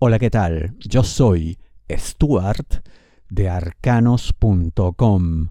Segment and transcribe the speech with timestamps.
[0.00, 0.76] Hola, ¿qué tal?
[0.78, 1.58] Yo soy
[1.90, 2.86] Stuart
[3.28, 5.48] de arcanos.com.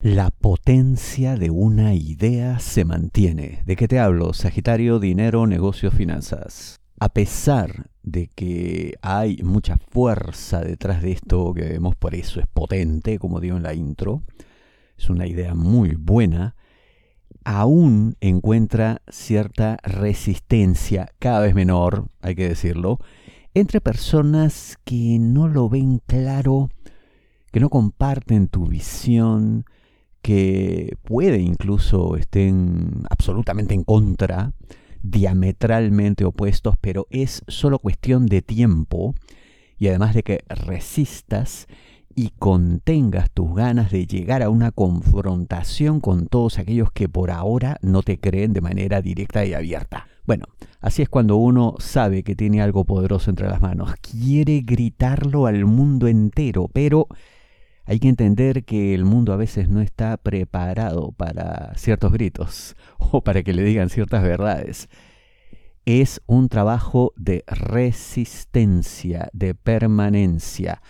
[0.00, 3.62] La potencia de una idea se mantiene.
[3.66, 4.32] ¿De qué te hablo?
[4.32, 6.80] Sagitario, dinero, negocios, finanzas.
[6.98, 12.46] A pesar de que hay mucha fuerza detrás de esto que vemos, por eso es
[12.46, 14.22] potente, como digo en la intro,
[14.96, 16.56] es una idea muy buena,
[17.44, 22.98] aún encuentra cierta resistencia, cada vez menor, hay que decirlo,
[23.54, 26.70] entre personas que no lo ven claro,
[27.50, 29.64] que no comparten tu visión,
[30.22, 34.52] que puede incluso estén absolutamente en contra,
[35.02, 39.14] diametralmente opuestos, pero es solo cuestión de tiempo
[39.78, 41.66] y además de que resistas
[42.14, 47.78] y contengas tus ganas de llegar a una confrontación con todos aquellos que por ahora
[47.82, 50.08] no te creen de manera directa y abierta.
[50.26, 50.46] Bueno,
[50.80, 53.94] así es cuando uno sabe que tiene algo poderoso entre las manos.
[54.00, 57.08] Quiere gritarlo al mundo entero, pero
[57.86, 63.22] hay que entender que el mundo a veces no está preparado para ciertos gritos o
[63.22, 64.90] para que le digan ciertas verdades.
[65.86, 70.82] Es un trabajo de resistencia, de permanencia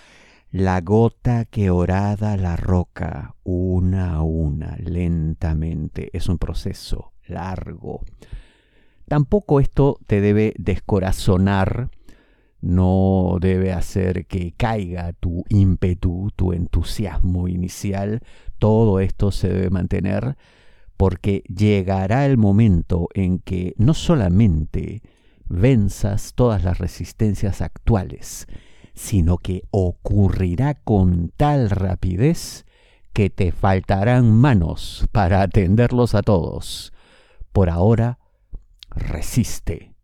[0.51, 6.11] la gota que orada la roca una a una, lentamente.
[6.13, 8.05] Es un proceso largo.
[9.07, 11.91] Tampoco esto te debe descorazonar,
[12.61, 18.21] no debe hacer que caiga tu ímpetu, tu entusiasmo inicial.
[18.59, 20.37] Todo esto se debe mantener
[20.97, 25.03] porque llegará el momento en que no solamente
[25.49, 28.47] venzas todas las resistencias actuales,
[28.99, 32.67] sino que ocurrirá con tal rapidez
[33.13, 36.93] que te faltarán manos para atenderlos a todos.
[37.53, 38.19] Por ahora,
[38.91, 39.95] resiste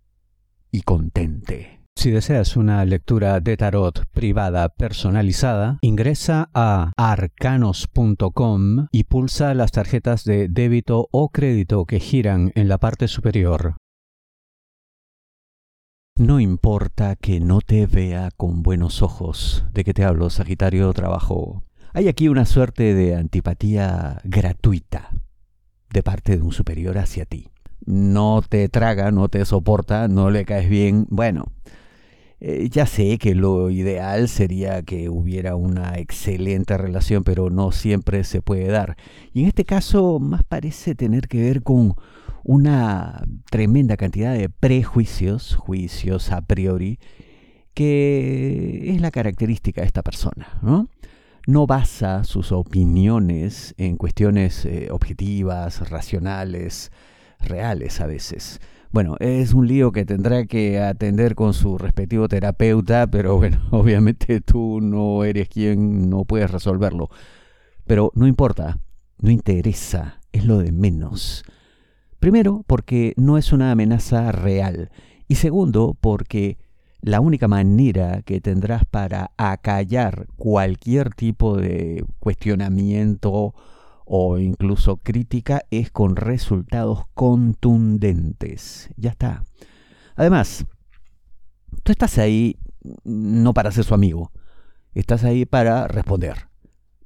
[0.70, 1.81] y contente.
[1.97, 10.25] Si deseas una lectura de tarot privada personalizada, ingresa a arcanos.com y pulsa las tarjetas
[10.25, 13.77] de débito o crédito que giran en la parte superior.
[16.16, 19.64] No importa que no te vea con buenos ojos.
[19.72, 20.92] ¿De qué te hablo, Sagitario?
[20.92, 21.64] Trabajo.
[21.92, 25.10] Hay aquí una suerte de antipatía gratuita
[25.91, 27.48] de parte de un superior hacia ti.
[27.84, 31.08] No te traga, no te soporta, no le caes bien.
[31.10, 31.47] Bueno,
[32.38, 38.22] eh, ya sé que lo ideal sería que hubiera una excelente relación, pero no siempre
[38.22, 38.97] se puede dar.
[39.32, 41.97] Y en este caso más parece tener que ver con
[42.44, 46.99] una tremenda cantidad de prejuicios, juicios a priori,
[47.75, 50.88] que es la característica de esta persona, ¿no?
[51.47, 56.91] No basa sus opiniones en cuestiones eh, objetivas, racionales,
[57.41, 58.60] reales a veces.
[58.91, 64.41] Bueno, es un lío que tendrá que atender con su respectivo terapeuta, pero bueno, obviamente
[64.41, 67.10] tú no eres quien no puedes resolverlo.
[67.87, 68.78] Pero no importa,
[69.19, 71.44] no interesa, es lo de menos.
[72.24, 74.90] Primero, porque no es una amenaza real.
[75.28, 76.56] Y segundo, porque
[77.02, 83.54] la única manera que tendrás para acallar cualquier tipo de cuestionamiento
[84.06, 88.88] o incluso crítica es con resultados contundentes.
[88.96, 89.44] Ya está.
[90.16, 90.64] Además,
[91.82, 92.56] tú estás ahí
[93.04, 94.32] no para ser su amigo,
[94.94, 96.48] estás ahí para responder,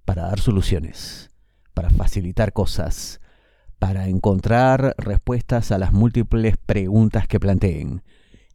[0.04, 1.30] para dar soluciones,
[1.74, 3.20] para facilitar cosas,
[3.78, 8.03] para encontrar respuestas a las múltiples preguntas que planteen.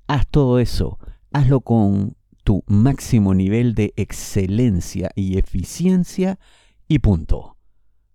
[0.08, 1.00] Haz todo eso,
[1.32, 6.40] hazlo con tu máximo nivel de excelencia y eficiencia
[6.88, 7.58] y punto.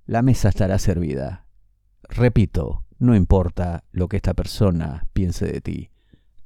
[0.04, 1.46] La mesa estará servida.
[2.02, 5.90] Repito, no importa lo que esta persona piense de ti.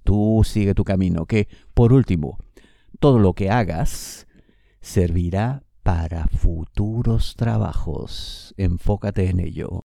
[0.05, 2.39] Tú sigue tu camino, que, por último,
[2.99, 4.27] todo lo que hagas
[4.81, 8.55] servirá para futuros trabajos.
[8.57, 9.85] Enfócate en ello.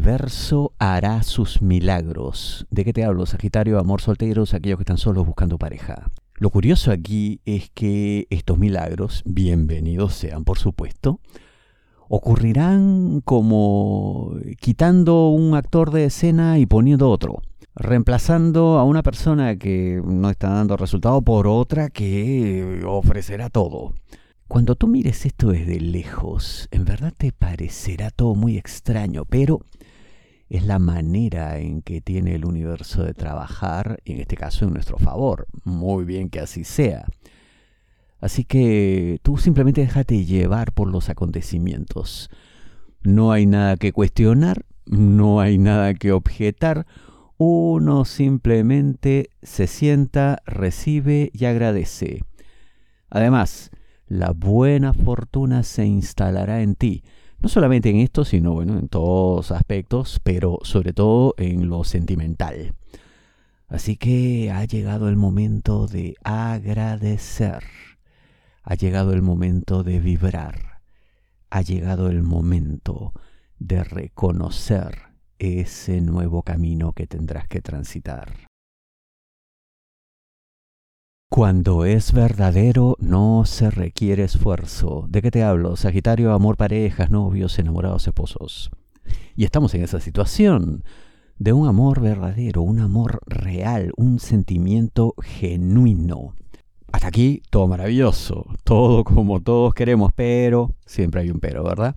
[0.00, 2.66] Universo hará sus milagros.
[2.70, 3.78] ¿De qué te hablo, Sagitario?
[3.78, 6.08] Amor solteros, aquellos que están solos buscando pareja.
[6.36, 11.20] Lo curioso aquí es que estos milagros, bienvenidos sean por supuesto,
[12.08, 17.42] ocurrirán como quitando un actor de escena y poniendo otro,
[17.74, 23.92] reemplazando a una persona que no está dando resultado por otra que ofrecerá todo.
[24.48, 29.60] Cuando tú mires esto desde lejos, en verdad te parecerá todo muy extraño, pero
[30.50, 34.74] es la manera en que tiene el universo de trabajar, y en este caso en
[34.74, 35.46] nuestro favor.
[35.64, 37.06] Muy bien que así sea.
[38.18, 42.30] Así que tú simplemente déjate llevar por los acontecimientos.
[43.02, 46.84] No hay nada que cuestionar, no hay nada que objetar,
[47.38, 52.24] uno simplemente se sienta, recibe y agradece.
[53.08, 53.70] Además,
[54.08, 57.04] la buena fortuna se instalará en ti,
[57.40, 62.74] no solamente en esto, sino bueno, en todos aspectos, pero sobre todo en lo sentimental.
[63.68, 67.62] Así que ha llegado el momento de agradecer.
[68.62, 70.80] Ha llegado el momento de vibrar.
[71.50, 73.12] Ha llegado el momento
[73.58, 74.98] de reconocer
[75.38, 78.49] ese nuevo camino que tendrás que transitar.
[81.30, 85.06] Cuando es verdadero no se requiere esfuerzo.
[85.08, 85.76] ¿De qué te hablo?
[85.76, 88.72] Sagitario, amor, parejas, novios, enamorados, esposos.
[89.36, 90.82] Y estamos en esa situación
[91.38, 96.34] de un amor verdadero, un amor real, un sentimiento genuino.
[96.90, 101.94] Hasta aquí todo maravilloso, todo como todos queremos, pero siempre hay un pero, ¿verdad?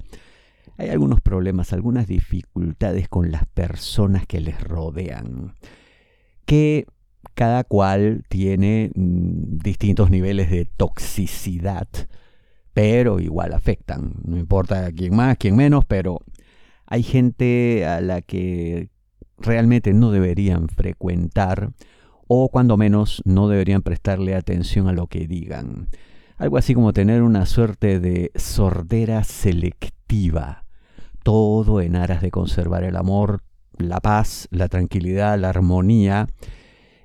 [0.78, 5.56] Hay algunos problemas, algunas dificultades con las personas que les rodean,
[6.46, 6.86] que
[7.34, 11.88] cada cual tiene mm, distintos niveles de toxicidad,
[12.74, 14.14] pero igual afectan.
[14.26, 16.20] No importa quién más, quién menos, pero
[16.86, 18.90] hay gente a la que
[19.38, 21.72] realmente no deberían frecuentar
[22.28, 25.90] o cuando menos no deberían prestarle atención a lo que digan.
[26.38, 30.66] Algo así como tener una suerte de sordera selectiva,
[31.24, 33.44] todo en aras de conservar el amor,
[33.78, 36.28] la paz, la tranquilidad, la armonía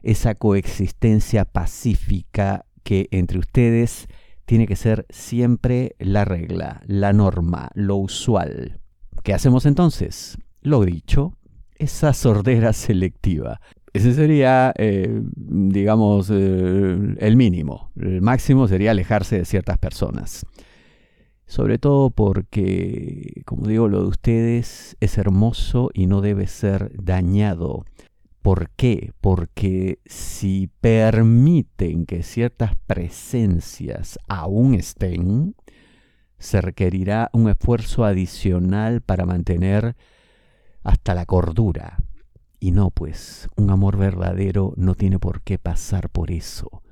[0.03, 4.09] esa coexistencia pacífica que entre ustedes
[4.45, 8.81] tiene que ser siempre la regla, la norma, lo usual.
[9.23, 10.39] ¿Qué hacemos entonces?
[10.63, 11.35] Lo dicho,
[11.77, 13.61] esa sordera selectiva.
[13.93, 17.91] Ese sería, eh, digamos, eh, el mínimo.
[17.97, 20.47] El máximo sería alejarse de ciertas personas.
[21.47, 27.85] Sobre todo porque, como digo, lo de ustedes es hermoso y no debe ser dañado
[28.43, 29.13] ¿Por qué?
[29.21, 35.55] Porque si permiten que ciertas presencias aún estén,
[36.39, 39.97] se requerirá un esfuerzo adicional para mantener
[40.83, 41.99] hasta la cordura.
[42.61, 46.83] Y no, pues, un amor verdadero no tiene por qué pasar por eso.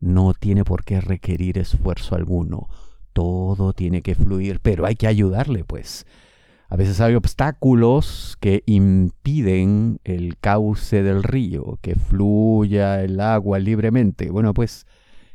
[0.00, 2.68] No tiene por qué requerir esfuerzo alguno.
[3.12, 6.06] Todo tiene que fluir, pero hay que ayudarle, pues.
[6.70, 14.30] A veces hay obstáculos que impiden el cauce del río, que fluya el agua libremente.
[14.30, 14.86] Bueno, pues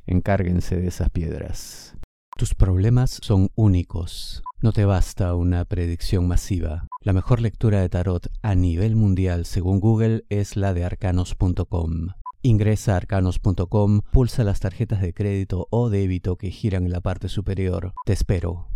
[0.06, 1.98] encárguense de esas piedras.
[2.38, 4.44] Tus problemas son únicos.
[4.62, 6.88] No te basta una predicción masiva.
[7.02, 12.10] La mejor lectura de tarot a nivel mundial, según Google, es la de arcanos.com.
[12.44, 17.28] Ingresa a arcanos.com, pulsa las tarjetas de crédito o débito que giran en la parte
[17.28, 17.94] superior.
[18.06, 18.73] Te espero.